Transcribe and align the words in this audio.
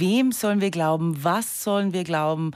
Wem 0.00 0.32
sollen 0.32 0.62
wir 0.62 0.70
glauben? 0.70 1.22
Was 1.22 1.62
sollen 1.62 1.92
wir 1.92 2.04
glauben? 2.04 2.52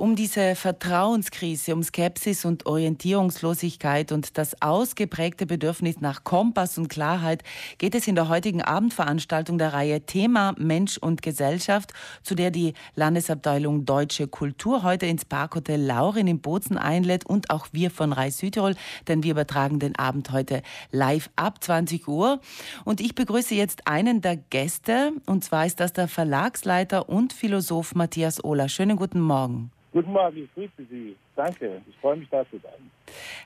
Um 0.00 0.16
diese 0.16 0.54
Vertrauenskrise, 0.54 1.74
um 1.74 1.82
Skepsis 1.82 2.46
und 2.46 2.64
Orientierungslosigkeit 2.64 4.12
und 4.12 4.38
das 4.38 4.62
ausgeprägte 4.62 5.44
Bedürfnis 5.44 6.00
nach 6.00 6.24
Kompass 6.24 6.78
und 6.78 6.88
Klarheit 6.88 7.44
geht 7.76 7.94
es 7.94 8.08
in 8.08 8.14
der 8.14 8.30
heutigen 8.30 8.62
Abendveranstaltung 8.62 9.58
der 9.58 9.74
Reihe 9.74 10.00
Thema 10.06 10.54
Mensch 10.56 10.96
und 10.96 11.20
Gesellschaft, 11.20 11.92
zu 12.22 12.34
der 12.34 12.50
die 12.50 12.72
Landesabteilung 12.94 13.84
Deutsche 13.84 14.26
Kultur 14.26 14.84
heute 14.84 15.04
ins 15.04 15.26
Parkhotel 15.26 15.78
Laurin 15.78 16.28
in 16.28 16.40
Bozen 16.40 16.78
einlädt 16.78 17.26
und 17.26 17.50
auch 17.50 17.66
wir 17.72 17.90
von 17.90 18.14
Reis 18.14 18.38
Südtirol, 18.38 18.76
denn 19.06 19.22
wir 19.22 19.32
übertragen 19.32 19.80
den 19.80 19.96
Abend 19.96 20.32
heute 20.32 20.62
live 20.90 21.28
ab 21.36 21.62
20 21.62 22.08
Uhr. 22.08 22.40
Und 22.86 23.02
ich 23.02 23.14
begrüße 23.14 23.54
jetzt 23.54 23.86
einen 23.86 24.22
der 24.22 24.38
Gäste, 24.38 25.12
und 25.26 25.44
zwar 25.44 25.66
ist 25.66 25.78
das 25.78 25.92
der 25.92 26.08
Verlagsleiter 26.08 27.10
und 27.10 27.34
Philosoph 27.34 27.94
Matthias 27.94 28.42
Ohler. 28.42 28.70
Schönen 28.70 28.96
guten 28.96 29.20
Morgen. 29.20 29.70
Guten 29.92 30.12
Morgen, 30.12 30.44
ich 30.44 30.54
grüße 30.54 30.88
Sie. 30.88 31.16
Danke, 31.34 31.82
ich 31.88 31.96
freue 31.96 32.16
mich 32.16 32.28
da 32.30 32.44
zu 32.48 32.58
sein. 32.62 32.90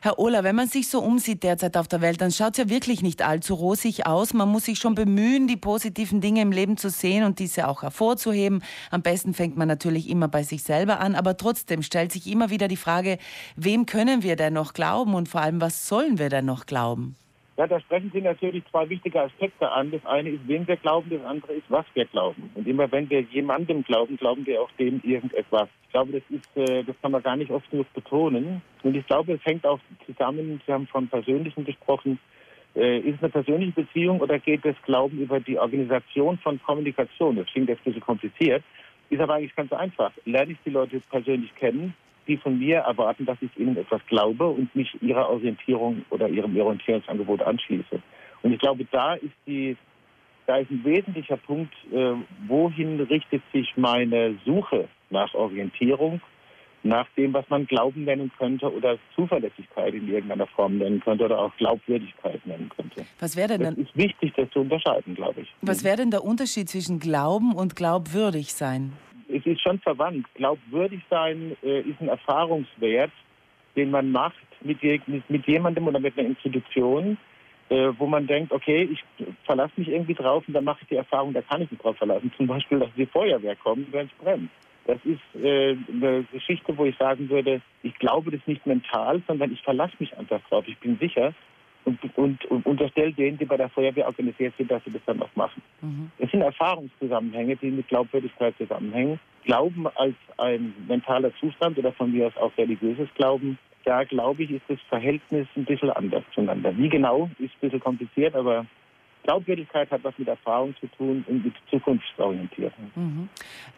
Herr 0.03 0.19
Ohler, 0.19 0.45
wenn 0.45 0.55
man 0.55 0.69
sich 0.69 0.89
so 0.89 1.01
umsieht 1.01 1.43
derzeit 1.43 1.75
auf 1.79 1.89
der 1.89 2.03
Welt, 2.03 2.21
dann 2.21 2.31
schaut 2.31 2.53
es 2.53 2.59
ja 2.59 2.69
wirklich 2.69 3.01
nicht 3.01 3.23
allzu 3.23 3.55
rosig 3.55 4.07
aus. 4.07 4.35
Man 4.35 4.51
muss 4.51 4.67
sich 4.67 4.79
schon 4.79 4.95
bemühen, 4.95 5.49
die 5.49 5.57
positiven 5.57 6.21
Dinge 6.21 6.43
im 6.43 6.53
Leben 6.53 6.77
zu 6.77 6.91
sehen 6.91 7.25
und 7.25 7.39
diese 7.39 7.67
auch 7.67 7.83
hervorzuheben. 7.83 8.63
Am 8.91 9.01
besten 9.01 9.33
fängt 9.33 9.57
man 9.57 9.69
natürlich 9.69 10.11
immer 10.11 10.29
bei 10.29 10.43
sich 10.43 10.63
selber 10.63 11.01
an, 11.01 11.15
aber 11.15 11.39
trotzdem 11.39 11.83
stellt 11.83 12.13
sich 12.13 12.27
immer 12.27 12.51
wieder 12.51 12.69
die 12.69 12.77
Frage, 12.77 13.17
wem 13.57 13.87
können 13.87 14.23
wir 14.23 14.37
denn 14.37 14.53
noch 14.53 14.75
glauben 14.75 15.15
und 15.15 15.31
vor 15.31 15.41
allem, 15.41 15.63
was 15.63 15.89
sollen 15.89 16.19
wir 16.19 16.29
denn 16.29 16.45
noch 16.45 16.67
glauben? 16.67 17.17
Ja, 17.57 17.69
da 17.69 17.79
sprechen 17.79 18.11
Sie 18.13 18.21
natürlich 18.21 18.65
zwei 18.71 18.89
wichtige 18.89 19.21
Aspekte 19.21 19.71
an. 19.71 19.93
Das 19.93 20.05
eine 20.07 20.31
ist, 20.31 20.41
wen 20.49 20.67
wir 20.67 20.77
glauben, 20.77 21.11
das 21.11 21.25
andere 21.25 21.53
ist, 21.53 21.67
was 21.69 21.87
wir 21.95 22.05
glauben. 22.07 22.51
Und 22.55 22.67
immer 22.67 22.91
wenn 22.91 23.09
wir 23.09 23.21
jemandem 23.21 23.85
glauben, 23.85 24.17
glauben 24.17 24.45
wir 24.45 24.61
auch 24.61 24.71
dem 24.73 25.01
irgendetwas. 25.05 25.69
Ich 25.85 25.91
glaube, 25.91 26.13
das 26.13 26.23
ist, 26.31 26.57
äh, 26.57 26.83
das 26.83 26.97
kann 27.01 27.13
man 27.13 27.23
gar 27.23 27.37
nicht 27.37 27.53
oft 27.53 27.71
genug 27.71 27.93
betonen. 27.95 28.61
Und 28.83 28.97
ich 28.97 29.07
glaube, 29.07 29.35
es 29.35 29.45
hängt 29.45 29.65
auch 29.65 29.79
zusammen, 30.05 30.61
Sie 30.67 30.73
haben 30.73 30.89
von 30.89 31.07
Persönlichen 31.07 31.65
gesprochen, 31.65 32.19
äh, 32.75 32.99
ist 32.99 33.17
es 33.17 33.23
eine 33.23 33.31
persönliche 33.31 33.73
Beziehung 33.73 34.21
oder 34.21 34.41
geht 34.41 34.65
das 34.65 34.75
Glauben 34.85 35.19
über 35.21 35.39
die 35.39 35.57
Organisation 35.57 36.39
von 36.39 36.61
Kommunikation? 36.61 37.37
Das 37.37 37.47
klingt 37.47 37.69
jetzt 37.69 37.83
ein 37.83 37.85
bisschen 37.85 38.01
kompliziert, 38.01 38.65
ist 39.11 39.21
aber 39.21 39.35
eigentlich 39.35 39.55
ganz 39.55 39.73
einfach. 39.73 40.11
Lerne 40.25 40.53
ich 40.53 40.59
die 40.65 40.71
Leute 40.71 41.01
persönlich 41.09 41.55
kennen, 41.55 41.95
die 42.27 42.37
von 42.37 42.59
mir 42.59 42.79
erwarten, 42.79 43.27
dass 43.27 43.39
ich 43.41 43.51
ihnen 43.59 43.77
etwas 43.77 44.01
glaube 44.07 44.47
und 44.47 44.75
mich 44.75 44.91
ihrer 45.03 45.29
Orientierung 45.29 46.05
oder 46.11 46.29
ihrem 46.29 46.57
Orientierungsangebot 46.57 47.43
anschließe. 47.43 48.01
Und 48.43 48.53
ich 48.53 48.59
glaube, 48.59 48.87
da 48.91 49.15
ist 49.15 49.35
die, 49.47 49.77
da 50.47 50.57
ist 50.57 50.71
ein 50.71 50.85
wesentlicher 50.85 51.37
Punkt, 51.37 51.73
äh, 51.93 52.13
wohin 52.47 53.01
richtet 53.01 53.43
sich 53.53 53.77
meine 53.77 54.37
Suche 54.45 54.89
nach 55.11 55.33
Orientierung, 55.35 56.21
nach 56.83 57.07
dem, 57.17 57.33
was 57.33 57.49
man 57.49 57.67
Glauben 57.67 58.05
nennen 58.05 58.31
könnte 58.39 58.71
oder 58.71 58.99
Zuverlässigkeit 59.15 59.95
in 59.95 60.07
irgendeiner 60.07 60.47
Form 60.47 60.77
nennen 60.77 61.01
könnte 61.01 61.25
oder 61.25 61.39
auch 61.39 61.57
Glaubwürdigkeit 61.57 62.45
nennen 62.47 62.71
könnte. 62.77 63.07
Was 63.19 63.37
wäre 63.37 63.49
denn 63.49 63.63
dann? 63.63 63.73
Es 63.75 63.89
ist 63.89 63.97
wichtig, 63.97 64.35
das 64.37 64.51
zu 64.51 64.61
unterscheiden, 64.61 65.15
glaube 65.15 65.41
ich. 65.41 65.55
Was 65.63 65.83
wäre 65.83 65.97
denn 65.97 66.11
der 66.11 66.25
Unterschied 66.25 66.69
zwischen 66.69 67.01
Glauben 67.01 67.55
und 67.55 67.75
glaubwürdig 67.75 68.53
sein? 68.53 68.93
Es 69.35 69.45
ist 69.45 69.61
schon 69.61 69.81
verwandt. 69.81 70.27
Glaubwürdig 70.35 71.01
sein 71.11 71.57
äh, 71.63 71.81
ist 71.81 72.01
ein 72.01 72.09
Erfahrungswert, 72.09 73.11
den 73.77 73.91
man 73.91 74.13
macht 74.13 74.37
mit, 74.61 74.79
mit, 75.29 75.47
jemandem 75.47 75.89
oder 75.89 75.99
mit 75.99 76.19
einer 76.19 76.29
Institution, 76.29 77.19
äh, 77.69 77.91
wo 77.99 78.07
man 78.07 78.27
denkt, 78.27 78.53
okay, 78.53 78.89
ich 78.91 79.05
verlasse 79.45 79.73
mich 79.77 79.89
irgendwie 79.89 80.15
drauf 80.15 80.45
und 80.47 80.55
dann 80.55 80.65
mache 80.65 80.79
ich 80.83 80.89
die 80.89 80.97
Erfahrung, 80.97 81.33
da 81.33 81.43
kann 81.43 81.63
ich 81.63 81.71
mich 81.71 81.81
drauf 81.81 81.97
verlassen. 81.97 82.33
Zum 82.37 82.47
Beispiel, 82.47 82.79
dass 82.79 82.91
die 82.97 83.07
Feuerwehr 83.07 83.57
kommt, 83.57 83.93
wenn 83.93 84.07
es 84.07 84.13
brennt. 84.23 84.51
Das 84.87 84.99
ist 85.05 85.43
äh, 85.43 85.77
eine 85.91 86.25
Geschichte, 86.31 86.77
wo 86.77 86.85
ich 86.85 86.97
sagen 86.99 87.29
würde, 87.31 87.61
ich 87.83 87.95
glaube 87.99 88.31
das 88.31 88.41
nicht 88.47 88.67
mental, 88.67 89.23
sondern 89.27 89.53
ich 89.53 89.63
verlasse 89.63 89.95
mich 89.99 90.17
einfach 90.17 90.41
drauf. 90.49 90.65
Ich 90.69 90.79
bin 90.79 90.99
sicher, 90.99 91.33
und, 91.85 91.99
und, 92.17 92.45
und 92.47 92.67
unterstellt 92.67 93.19
denen, 93.19 93.39
die 93.39 93.45
bei 93.45 93.57
der 93.57 93.69
Feuerwehr 93.69 94.07
organisiert 94.07 94.55
sind, 94.57 94.71
dass 94.71 94.83
sie 94.85 94.93
das 94.93 95.03
dann 95.07 95.21
auch 95.23 95.35
machen. 95.35 95.63
Mhm. 95.83 96.11
Es 96.19 96.31
sind 96.31 96.43
Erfahrungszusammenhänge, 96.43 97.57
die 97.57 97.71
mit 97.71 97.89
Glaubwürdigkeit 97.89 98.55
zusammenhängen. 98.59 99.21
Glauben 99.45 99.87
als 99.97 100.15
ein 100.39 100.75
mentaler 100.89 101.33
Zustand 101.37 101.79
oder 101.79 101.93
von 101.93 102.13
mir 102.13 102.27
aus 102.29 102.37
auch 102.37 102.57
religiöses 102.57 103.09
Glauben, 103.15 103.59
da 103.85 104.05
glaube 104.05 104.45
ich, 104.45 104.51
ist 104.51 104.65
das 104.69 104.79
Verhältnis 104.89 105.47
ein 105.57 105.67
bisschen 105.67 105.91
anders 105.91 106.25
zueinander. 106.35 106.77
Wie 106.77 106.89
genau, 106.89 107.29
ist 107.39 107.53
ein 107.57 107.61
bisschen 107.61 107.81
kompliziert, 107.81 108.35
aber 108.35 108.65
Glaubwürdigkeit 109.25 109.91
hat 109.91 110.05
was 110.05 110.15
mit 110.19 110.29
Erfahrung 110.29 110.75
zu 110.81 110.87
tun 110.87 111.25
und 111.27 111.45
mit 111.45 111.55
Zukunftsorientierung. 111.71 112.73
Mhm. 112.95 113.29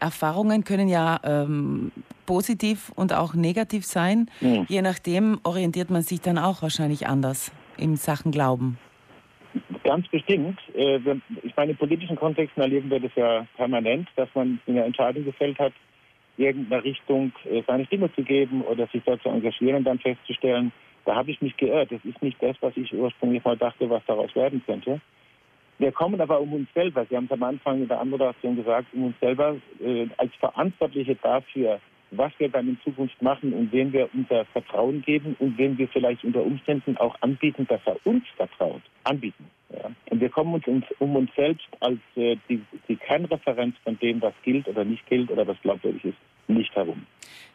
Erfahrungen 0.00 0.64
können 0.64 0.88
ja 0.88 1.20
ähm, 1.24 1.92
positiv 2.26 2.92
und 2.94 3.12
auch 3.12 3.34
negativ 3.34 3.84
sein. 3.84 4.28
Mhm. 4.40 4.66
Je 4.68 4.82
nachdem 4.82 5.40
orientiert 5.44 5.90
man 5.90 6.02
sich 6.02 6.20
dann 6.20 6.38
auch 6.38 6.62
wahrscheinlich 6.62 7.06
anders 7.06 7.52
in 7.78 7.96
Sachen 7.96 8.32
Glauben? 8.32 8.78
Ganz 9.84 10.06
bestimmt. 10.08 10.58
Äh, 10.74 10.98
ich 11.42 11.56
meine, 11.56 11.72
in 11.72 11.78
politischen 11.78 12.16
Kontexten 12.16 12.62
erleben 12.62 12.90
wir 12.90 13.00
das 13.00 13.14
ja 13.14 13.46
permanent, 13.56 14.08
dass 14.16 14.28
man 14.34 14.60
eine 14.66 14.84
Entscheidung 14.84 15.24
gefällt 15.24 15.58
hat, 15.58 15.72
irgendeiner 16.36 16.84
Richtung 16.84 17.32
äh, 17.44 17.62
seine 17.66 17.86
Stimme 17.86 18.12
zu 18.14 18.22
geben 18.22 18.62
oder 18.62 18.86
sich 18.88 19.02
dort 19.04 19.22
zu 19.22 19.28
engagieren 19.28 19.76
und 19.76 19.84
dann 19.84 19.98
festzustellen, 19.98 20.72
da 21.04 21.14
habe 21.14 21.30
ich 21.30 21.40
mich 21.40 21.56
geirrt. 21.56 21.92
Das 21.92 22.04
ist 22.04 22.20
nicht 22.22 22.42
das, 22.42 22.56
was 22.60 22.76
ich 22.76 22.92
ursprünglich 22.92 23.44
mal 23.44 23.56
dachte, 23.56 23.88
was 23.88 24.02
daraus 24.06 24.34
werden 24.34 24.62
könnte. 24.66 25.00
Wir 25.78 25.92
kommen 25.92 26.20
aber 26.20 26.40
um 26.40 26.52
uns 26.52 26.68
selber, 26.74 27.06
Sie 27.08 27.16
haben 27.16 27.26
es 27.26 27.32
am 27.32 27.42
Anfang 27.42 27.82
in 27.82 27.88
der 27.88 28.00
Anmoderation 28.00 28.56
gesagt, 28.56 28.88
um 28.94 29.04
uns 29.04 29.20
selber 29.20 29.56
äh, 29.80 30.06
als 30.16 30.34
Verantwortliche 30.36 31.16
dafür, 31.16 31.80
was 32.10 32.32
wir 32.38 32.48
dann 32.48 32.68
in 32.68 32.78
Zukunft 32.84 33.20
machen 33.20 33.52
und 33.52 33.72
wem 33.72 33.92
wir 33.92 34.08
unser 34.14 34.44
Vertrauen 34.46 35.02
geben 35.02 35.36
und 35.38 35.58
wem 35.58 35.76
wir 35.78 35.88
vielleicht 35.88 36.24
unter 36.24 36.42
Umständen 36.42 36.96
auch 36.96 37.16
anbieten, 37.20 37.66
dass 37.68 37.80
er 37.84 37.96
uns 38.04 38.24
vertraut, 38.36 38.82
anbieten. 39.04 39.46
Ja. 39.70 39.90
Und 40.10 40.20
wir 40.20 40.28
kommen 40.28 40.54
uns 40.54 40.84
um 40.98 41.16
uns 41.16 41.30
selbst 41.34 41.66
als 41.80 41.98
äh, 42.14 42.36
die, 42.48 42.62
die 42.88 42.96
Kernreferenz 42.96 43.74
von 43.82 43.98
dem, 43.98 44.22
was 44.22 44.34
gilt 44.44 44.68
oder 44.68 44.84
nicht 44.84 45.06
gilt 45.06 45.30
oder 45.30 45.46
was 45.46 45.56
glaubwürdig 45.62 46.04
ist, 46.04 46.18
nicht 46.48 46.74
herum. 46.74 47.06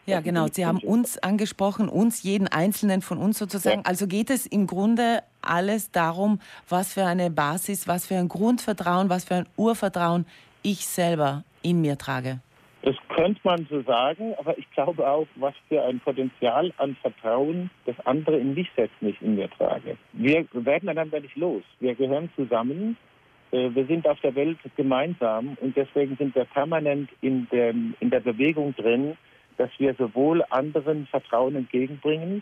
Ja, 0.06 0.20
genau. 0.20 0.48
Sie 0.52 0.66
haben 0.66 0.80
uns 0.80 1.18
angesprochen, 1.20 1.88
uns, 1.88 2.24
jeden 2.24 2.48
Einzelnen 2.48 3.02
von 3.02 3.18
uns 3.18 3.38
sozusagen. 3.38 3.82
Ja. 3.82 3.86
Also 3.86 4.08
geht 4.08 4.30
es 4.30 4.46
im 4.46 4.68
Grunde 4.68 5.24
alles 5.42 5.92
darum, 5.92 6.40
was 6.68 6.94
für 6.94 7.06
eine 7.06 7.30
Basis, 7.30 7.88
was 7.88 8.08
für 8.08 8.18
ein 8.18 8.28
Grundvertrauen, 8.28 9.10
was 9.10 9.26
für 9.26 9.36
ein 9.36 9.46
Urvertrauen 9.56 10.26
ich 10.64 10.88
selber 10.88 11.44
in 11.62 11.82
mir 11.82 11.98
trage. 11.98 12.40
Das 12.84 12.96
könnte 13.10 13.40
man 13.44 13.68
so 13.70 13.82
sagen, 13.82 14.34
aber 14.40 14.58
ich 14.58 14.70
glaube 14.72 15.08
auch, 15.08 15.28
was 15.36 15.54
für 15.70 15.84
ein 15.84 16.00
Potenzial 16.00 16.74
an 16.78 16.96
Vertrauen 16.96 17.70
das 17.86 17.96
andere 18.06 18.40
in 18.40 18.56
mich 18.56 18.70
setzt, 18.76 19.00
nicht 19.02 19.22
in 19.22 19.36
mir 19.36 19.50
trage. 19.52 19.98
Wir 20.14 20.46
werden 20.54 20.90
einander 20.90 21.20
nicht 21.20 21.36
los. 21.36 21.62
Wir 21.80 21.94
gehören 21.94 22.32
zusammen. 22.36 22.98
Äh, 23.52 23.70
wir 23.76 23.86
sind 23.86 24.08
auf 24.08 24.20
der 24.22 24.34
Welt 24.34 24.58
gemeinsam 24.76 25.58
und 25.62 25.78
deswegen 25.78 26.18
sind 26.18 26.34
wir 26.34 26.46
permanent 26.46 27.12
in 27.22 27.48
der, 27.52 27.70
in 27.70 28.10
der 28.10 28.22
Bewegung 28.22 28.76
drin, 28.76 29.16
dass 29.58 29.70
wir 29.78 29.94
sowohl 29.94 30.44
anderen 30.50 31.06
Vertrauen 31.06 31.56
entgegenbringen 31.56 32.42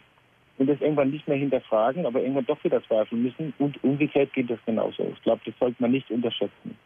und 0.57 0.67
das 0.67 0.79
irgendwann 0.79 1.09
nicht 1.09 1.27
mehr 1.27 1.37
hinterfragen, 1.37 2.05
aber 2.05 2.21
irgendwann 2.21 2.45
doch 2.45 2.63
wieder 2.63 2.81
zweifeln 2.83 3.23
müssen. 3.23 3.53
Und 3.59 3.83
umgekehrt 3.83 4.31
geht 4.33 4.49
das 4.49 4.59
genauso. 4.65 5.11
Ich 5.15 5.21
glaube, 5.23 5.41
das 5.45 5.55
sollte 5.59 5.81
man 5.81 5.91
nicht 5.91 6.09
unterschätzen. 6.11 6.77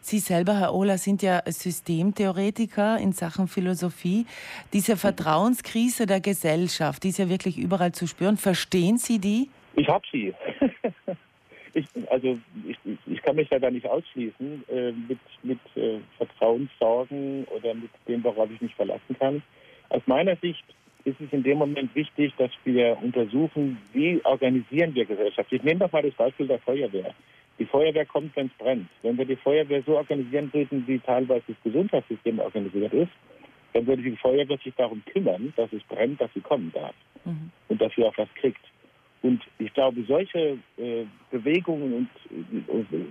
Sie 0.00 0.18
selber, 0.18 0.58
Herr 0.58 0.74
Ohler, 0.74 0.98
sind 0.98 1.22
ja 1.22 1.42
Systemtheoretiker 1.46 2.98
in 2.98 3.12
Sachen 3.12 3.48
Philosophie. 3.48 4.26
Diese 4.72 4.96
Vertrauenskrise 4.96 6.06
der 6.06 6.20
Gesellschaft, 6.20 7.04
die 7.04 7.10
ist 7.10 7.18
ja 7.18 7.28
wirklich 7.28 7.58
überall 7.58 7.92
zu 7.92 8.06
spüren. 8.06 8.36
Verstehen 8.36 8.96
Sie 8.96 9.18
die? 9.18 9.50
Ich 9.74 9.88
habe 9.88 10.04
sie. 10.10 10.34
ich, 11.74 11.86
also 12.10 12.38
ich, 12.66 12.78
ich, 13.06 13.22
kann 13.22 13.36
mich 13.36 13.48
da 13.48 13.58
gar 13.58 13.70
nicht 13.70 13.86
ausschließen 13.86 14.64
äh, 14.68 14.92
mit, 14.92 15.18
mit 15.42 15.58
äh, 15.76 15.98
Vertrauenssorgen 16.16 17.44
oder 17.44 17.74
mit 17.74 17.90
dem, 18.08 18.24
worauf 18.24 18.50
ich 18.50 18.60
mich 18.60 18.74
verlassen 18.74 19.16
kann. 19.18 19.42
Aus 19.90 20.02
meiner 20.06 20.36
Sicht 20.36 20.64
ist 21.04 21.20
es 21.20 21.32
in 21.32 21.42
dem 21.42 21.58
Moment 21.58 21.94
wichtig, 21.94 22.32
dass 22.36 22.50
wir 22.64 22.96
untersuchen, 23.02 23.78
wie 23.92 24.20
organisieren 24.24 24.94
wir 24.94 25.04
Gesellschaft. 25.04 25.52
Ich 25.52 25.62
nehme 25.62 25.80
doch 25.80 25.92
mal 25.92 26.02
das 26.02 26.14
Beispiel 26.14 26.46
der 26.46 26.58
Feuerwehr. 26.58 27.14
Die 27.58 27.66
Feuerwehr 27.66 28.06
kommt, 28.06 28.34
wenn 28.36 28.46
es 28.46 28.52
brennt. 28.58 28.88
Wenn 29.02 29.18
wir 29.18 29.26
die 29.26 29.36
Feuerwehr 29.36 29.82
so 29.82 29.96
organisieren 29.96 30.50
würden, 30.52 30.86
wie 30.86 30.98
teilweise 30.98 31.44
das 31.48 31.56
Gesundheitssystem 31.62 32.38
organisiert 32.38 32.92
ist, 32.94 33.12
dann 33.72 33.86
würde 33.86 34.02
die 34.02 34.16
Feuerwehr 34.16 34.58
sich 34.58 34.74
darum 34.76 35.02
kümmern, 35.12 35.52
dass 35.56 35.72
es 35.72 35.82
brennt, 35.84 36.20
dass 36.20 36.32
sie 36.34 36.40
kommen 36.40 36.72
darf 36.74 36.94
mhm. 37.24 37.50
und 37.68 37.80
dafür 37.80 38.08
auch 38.08 38.18
was 38.18 38.28
kriegt. 38.34 38.64
Und 39.22 39.42
ich 39.58 39.72
glaube, 39.74 40.02
solche 40.08 40.58
äh, 40.78 41.04
Bewegungen 41.30 42.08
und 42.30 42.90
äh, 42.92 43.04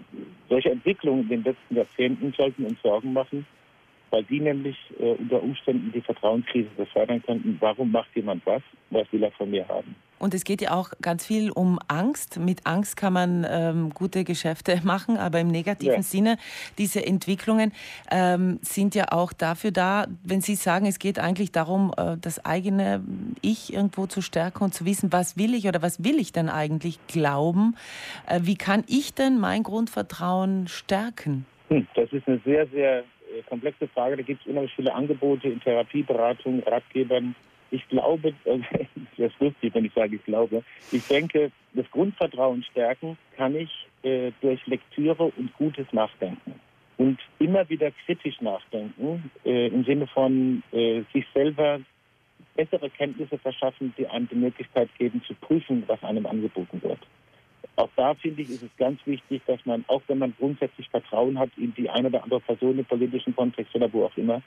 solche 0.50 0.72
Entwicklungen 0.72 1.24
in 1.24 1.30
den 1.30 1.44
letzten 1.44 1.76
Jahrzehnten 1.76 2.34
sollten 2.34 2.66
uns 2.66 2.82
Sorgen 2.82 3.14
machen, 3.14 3.46
weil 4.10 4.24
die 4.24 4.40
nämlich 4.40 4.78
äh, 5.00 5.12
unter 5.12 5.42
Umständen 5.44 5.92
die 5.92 6.02
Vertrauenskrise 6.02 6.70
befördern 6.76 7.22
könnten. 7.22 7.58
Warum 7.60 7.92
macht 7.92 8.16
jemand 8.16 8.44
was? 8.46 8.64
Was 8.90 9.12
will 9.14 9.24
er 9.24 9.32
von 9.32 9.52
mir 9.52 9.68
haben? 9.68 9.96
Und 10.20 10.34
es 10.34 10.44
geht 10.44 10.62
ja 10.62 10.72
auch 10.72 10.92
ganz 11.02 11.26
viel 11.26 11.52
um 11.52 11.80
Angst. 11.88 12.40
Mit 12.40 12.66
Angst 12.66 12.98
kann 12.98 13.14
man 13.14 13.46
ähm, 13.50 13.90
gute 13.94 14.24
Geschäfte 14.24 14.82
machen, 14.84 15.18
aber 15.18 15.40
im 15.40 15.48
negativen 15.48 15.96
ja. 15.96 16.02
Sinne, 16.04 16.38
diese 16.78 17.06
Entwicklungen 17.06 17.72
ähm, 18.12 18.60
sind 18.62 18.96
ja 18.96 19.06
auch 19.12 19.34
dafür 19.34 19.72
da, 19.72 20.08
wenn 20.24 20.42
Sie 20.42 20.56
sagen, 20.56 20.86
es 20.86 21.00
geht 21.00 21.20
eigentlich 21.20 21.52
darum, 21.52 21.94
äh, 21.98 22.18
das 22.20 22.46
eigene 22.46 23.04
Ich 23.42 23.74
irgendwo 23.74 24.08
zu 24.08 24.22
stärken 24.22 24.64
und 24.66 24.74
zu 24.74 24.86
wissen, 24.86 25.12
was 25.12 25.38
will 25.38 25.54
ich 25.54 25.68
oder 25.68 25.82
was 25.82 26.04
will 26.04 26.20
ich 26.20 26.32
denn 26.32 26.50
eigentlich 26.50 27.00
glauben? 27.08 27.76
Äh, 28.28 28.42
wie 28.44 28.56
kann 28.56 28.84
ich 28.88 29.14
denn 29.14 29.40
mein 29.40 29.64
Grundvertrauen 29.64 30.68
stärken? 30.68 31.46
Hm, 31.70 31.88
das 31.96 32.12
ist 32.12 32.28
eine 32.28 32.40
sehr, 32.46 32.68
sehr 32.68 33.00
äh, 33.00 33.44
komplexe 33.48 33.88
Frage. 33.88 34.18
Da 34.18 34.24
gibt 34.24 34.42
es 34.42 34.48
unheimlich 34.48 34.74
viele 34.76 34.94
Angebote 34.94 35.48
in 35.48 35.60
Therapieberatung, 35.62 36.64
Ratgebern, 36.64 37.36
ich 37.72 37.88
glaube, 37.90 38.34
das 38.46 38.62
ist 39.18 39.40
lustig, 39.40 39.74
wenn 39.74 39.86
ich 39.86 39.94
sage, 39.94 40.16
ich 40.16 40.24
glaube. 40.24 40.64
Ich 40.92 41.06
denke, 41.08 41.52
das 41.74 41.90
Grundvertrauen 41.92 42.64
stärken 42.64 43.18
kann 43.38 43.56
ich 43.56 43.72
äh, 44.04 44.32
durch 44.42 44.66
Lektüre 44.68 45.26
und 45.26 45.54
gutes 45.54 45.92
Nachdenken. 45.92 46.56
Und 46.98 47.20
immer 47.40 47.68
wieder 47.70 47.92
kritisch 48.06 48.42
nachdenken, 48.42 49.32
äh, 49.46 49.68
im 49.68 49.86
Sinne 49.86 50.08
von 50.08 50.64
äh, 50.72 51.04
sich 51.14 51.26
selber 51.34 51.80
bessere 52.56 52.90
Kenntnisse 52.90 53.38
verschaffen, 53.38 53.94
die 53.98 54.08
einem 54.08 54.28
die 54.28 54.36
Möglichkeit 54.36 54.90
geben, 54.98 55.22
zu 55.26 55.34
prüfen, 55.36 55.84
was 55.88 56.04
einem 56.04 56.26
angeboten 56.26 56.82
wird. 56.82 57.00
Auch 57.78 57.90
da 57.96 58.14
finde 58.16 58.42
ich, 58.42 58.50
ist 58.50 58.64
es 58.64 58.76
ganz 58.78 59.00
wichtig, 59.06 59.42
dass 59.48 59.66
man, 59.66 59.86
auch 59.88 60.02
wenn 60.08 60.18
man 60.18 60.34
grundsätzlich 60.38 60.90
Vertrauen 60.90 61.40
hat 61.40 61.50
in 61.56 61.74
die 61.76 61.90
eine 61.90 62.10
oder 62.10 62.24
andere 62.24 62.42
Person 62.42 62.78
im 62.78 62.86
politischen 62.86 63.34
Kontext 63.34 63.74
oder 63.74 63.92
wo 63.94 64.04
auch 64.04 64.18
immer, 64.18 64.42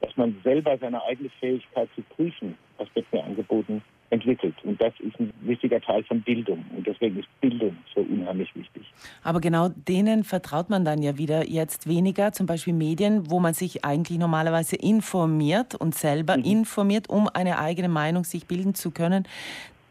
dass 0.00 0.16
man 0.16 0.36
selber 0.44 0.76
seine 0.78 1.02
eigene 1.04 1.30
Fähigkeit 1.40 1.88
zu 1.94 2.02
prüfen, 2.14 2.56
was 2.78 2.88
wird 2.94 3.10
mir 3.12 3.24
angeboten, 3.24 3.82
entwickelt. 4.10 4.54
Und 4.62 4.80
das 4.80 4.92
ist 5.00 5.18
ein 5.18 5.32
wichtiger 5.40 5.80
Teil 5.80 6.04
von 6.04 6.20
Bildung. 6.22 6.64
Und 6.76 6.86
deswegen 6.86 7.18
ist 7.18 7.28
Bildung 7.40 7.76
so 7.94 8.02
unheimlich 8.02 8.54
wichtig. 8.54 8.84
Aber 9.22 9.40
genau 9.40 9.68
denen 9.68 10.24
vertraut 10.24 10.70
man 10.70 10.84
dann 10.84 11.02
ja 11.02 11.18
wieder 11.18 11.48
jetzt 11.48 11.88
weniger, 11.88 12.32
zum 12.32 12.46
Beispiel 12.46 12.72
Medien, 12.72 13.30
wo 13.30 13.40
man 13.40 13.54
sich 13.54 13.84
eigentlich 13.84 14.18
normalerweise 14.18 14.76
informiert 14.76 15.74
und 15.74 15.94
selber 15.94 16.36
mhm. 16.36 16.44
informiert, 16.44 17.08
um 17.08 17.28
eine 17.28 17.58
eigene 17.58 17.88
Meinung 17.88 18.24
sich 18.24 18.46
bilden 18.46 18.74
zu 18.74 18.90
können. 18.90 19.26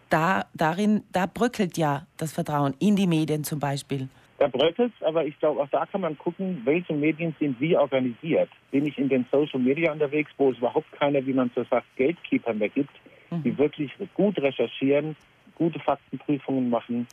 Da, 0.10 0.46
darin, 0.54 1.04
da 1.12 1.26
bröckelt 1.26 1.78
ja 1.78 2.06
das 2.18 2.32
Vertrauen 2.32 2.74
in 2.80 2.96
die 2.96 3.08
Medien 3.08 3.44
zum 3.44 3.60
Beispiel. 3.60 4.08
Da 4.38 4.48
bröckelt 4.48 4.92
es, 4.98 5.06
aber 5.06 5.26
ich 5.26 5.40
glaube, 5.40 5.62
auch 5.62 5.70
da 5.70 5.86
kann 5.86 6.02
man 6.02 6.18
gucken, 6.18 6.62
welche 6.66 6.94
Medien 6.94 7.34
sind 7.40 7.60
wie 7.62 7.78
organisiert. 7.78 8.50
Bin 8.70 8.86
ich 8.86 8.98
in 8.98 9.08
den 9.08 9.26
Social 9.32 9.60
Media 9.60 9.94
unterwegs, 9.94 10.30
wo 10.38 10.52
es 10.52 10.58
überhaupt 10.58 10.92
keine, 10.92 11.26
wie 11.26 11.34
man 11.34 11.52
so 11.56 11.64
sagt, 11.64 11.86
Gatekeeper 11.96 12.54
mehr 12.54 12.70
gibt, 12.70 12.94
mhm. 13.32 13.44
die 13.44 13.58
wirklich 13.58 13.92
gut 14.14 14.38
recherchieren, 14.38 15.16
gute 15.56 15.80
Faktenprüfungen 15.80 16.70
machen. 16.70 17.08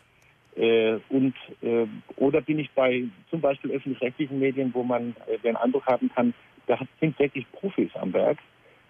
Äh, 0.57 0.99
und 1.09 1.35
äh, 1.63 1.87
oder 2.17 2.41
bin 2.41 2.59
ich 2.59 2.71
bei 2.73 3.05
zum 3.31 3.41
Beispiel 3.41 3.71
öffentlich-rechtlichen 3.71 4.39
Medien, 4.39 4.75
wo 4.75 4.83
man 4.83 5.15
äh, 5.27 5.39
den 5.39 5.57
Eindruck 5.57 5.87
haben 5.87 6.11
kann, 6.15 6.35
da 6.67 6.79
sind 7.01 7.19
wirklich 7.19 7.51
Profis 7.53 7.91
am 7.95 8.13
Werk, 8.13 8.39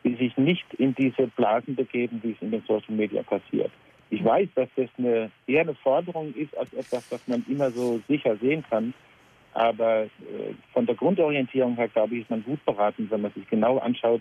die 0.04 0.14
sich 0.16 0.36
nicht 0.36 0.64
in 0.74 0.94
diese 0.94 1.28
Blasen 1.28 1.76
begeben, 1.76 2.20
wie 2.22 2.32
es 2.32 2.42
in 2.42 2.50
den 2.50 2.62
Social 2.66 2.94
Media 2.94 3.22
passiert. 3.22 3.70
Ich 4.12 4.22
weiß, 4.22 4.46
dass 4.54 4.68
das 4.76 4.90
eine, 4.98 5.30
eher 5.46 5.62
eine 5.62 5.74
Forderung 5.74 6.34
ist 6.34 6.54
als 6.58 6.70
etwas, 6.74 7.10
was 7.10 7.26
man 7.26 7.46
immer 7.48 7.70
so 7.70 7.98
sicher 8.08 8.36
sehen 8.36 8.62
kann. 8.68 8.92
Aber 9.54 10.02
äh, 10.02 10.08
von 10.74 10.84
der 10.84 10.96
Grundorientierung 10.96 11.76
her, 11.76 11.88
glaube 11.88 12.16
ich, 12.16 12.20
ist 12.20 12.30
man 12.30 12.44
gut 12.44 12.62
beraten, 12.66 13.06
wenn 13.10 13.22
man 13.22 13.32
sich 13.32 13.48
genau 13.48 13.78
anschaut, 13.78 14.20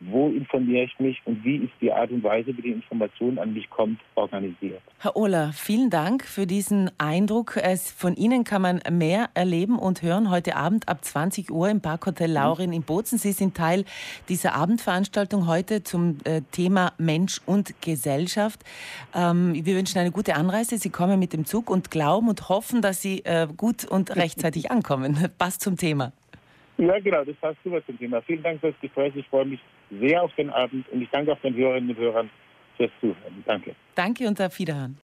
wo 0.00 0.28
informiere 0.28 0.84
ich 0.84 0.98
mich 1.00 1.20
und 1.24 1.44
wie 1.44 1.56
ist 1.56 1.72
die 1.80 1.92
Art 1.92 2.10
und 2.10 2.22
Weise, 2.22 2.56
wie 2.56 2.62
die 2.62 2.70
Information 2.70 3.38
an 3.38 3.52
mich 3.52 3.68
kommt, 3.68 4.00
organisiert. 4.14 4.80
Herr 4.98 5.16
Ohler, 5.16 5.50
vielen 5.52 5.90
Dank 5.90 6.24
für 6.24 6.46
diesen 6.46 6.90
Eindruck. 6.98 7.58
Von 7.96 8.14
Ihnen 8.14 8.44
kann 8.44 8.62
man 8.62 8.80
mehr 8.90 9.30
erleben 9.34 9.78
und 9.78 10.02
hören 10.02 10.30
heute 10.30 10.56
Abend 10.56 10.88
ab 10.88 11.04
20 11.04 11.50
Uhr 11.50 11.68
im 11.68 11.80
Parkhotel 11.80 12.30
Laurin 12.30 12.72
in 12.72 12.82
Bozen. 12.82 13.18
Sie 13.18 13.32
sind 13.32 13.56
Teil 13.56 13.84
dieser 14.28 14.54
Abendveranstaltung 14.54 15.48
heute 15.48 15.82
zum 15.82 16.18
äh, 16.24 16.42
Thema 16.52 16.92
Mensch 16.98 17.40
und 17.44 17.80
Gesellschaft. 17.82 18.60
Ähm, 19.14 19.54
wir 19.54 19.74
wünschen 19.76 19.98
eine 19.98 20.12
gute 20.12 20.36
Anreise. 20.36 20.78
Sie 20.78 20.90
kommen 20.90 21.18
mit 21.18 21.32
dem 21.32 21.44
Zug 21.44 21.70
und 21.70 21.90
glauben 21.90 22.28
und 22.28 22.48
hoffen, 22.48 22.82
dass 22.82 23.02
Sie 23.02 23.24
äh, 23.24 23.48
gut 23.56 23.84
und 23.84 24.14
rechtzeitig 24.14 24.70
ankommen. 24.70 25.16
Passt 25.38 25.60
zum 25.60 25.76
Thema. 25.76 26.12
Ja, 26.76 27.00
genau, 27.00 27.24
das 27.24 27.34
passt 27.36 27.58
super 27.64 27.84
zum 27.84 27.98
Thema. 27.98 28.22
Vielen 28.22 28.42
Dank 28.44 28.60
für 28.60 28.70
das 28.70 28.80
Gespräch. 28.80 29.12
Ich 29.16 29.26
freue 29.26 29.46
mich 29.46 29.60
sehr 29.90 30.22
auf 30.22 30.34
den 30.36 30.50
Abend 30.50 30.88
und 30.90 31.02
ich 31.02 31.08
danke 31.10 31.32
auch 31.32 31.40
den 31.40 31.54
Hörerinnen 31.54 31.90
und 31.90 31.96
Hörern 31.96 32.30
fürs 32.76 32.90
Zuhören. 33.00 33.44
Danke. 33.46 33.74
Danke 33.94 34.26
und 34.26 34.40
auf 34.40 34.58
Wiederhören. 34.58 34.96